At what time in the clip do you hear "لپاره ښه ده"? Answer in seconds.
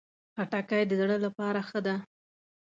1.25-1.95